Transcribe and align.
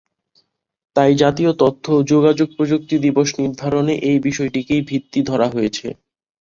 তাই 0.95 1.11
জাতীয় 1.15 1.51
তথ্য 1.59 1.85
ও 1.93 1.99
যোগাযোগপ্রযুক্তি 2.11 2.95
দিবস 3.05 3.29
নির্ধারণে 3.41 3.93
এ 4.03 4.13
বিষয়টিকেই 4.27 4.81
ভিত্তি 4.89 5.19
ধরা 5.29 5.47
হয়েছে। 5.49 5.87